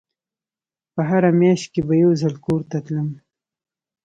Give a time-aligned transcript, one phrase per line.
[0.93, 3.09] په هره مياشت کښې به يو ځل کور ته تلم.